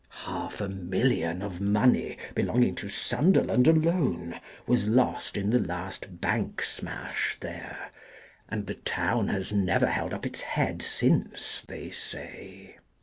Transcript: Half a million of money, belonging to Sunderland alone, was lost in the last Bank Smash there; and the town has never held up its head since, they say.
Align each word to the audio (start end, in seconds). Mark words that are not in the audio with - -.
Half 0.25 0.59
a 0.61 0.67
million 0.67 1.43
of 1.43 1.61
money, 1.61 2.17
belonging 2.33 2.73
to 2.73 2.89
Sunderland 2.89 3.67
alone, 3.67 4.39
was 4.65 4.87
lost 4.87 5.37
in 5.37 5.51
the 5.51 5.59
last 5.59 6.19
Bank 6.19 6.63
Smash 6.63 7.37
there; 7.39 7.91
and 8.49 8.65
the 8.65 8.73
town 8.73 9.27
has 9.27 9.53
never 9.53 9.85
held 9.85 10.11
up 10.11 10.25
its 10.25 10.41
head 10.41 10.81
since, 10.81 11.63
they 11.67 11.91
say. 11.91 12.77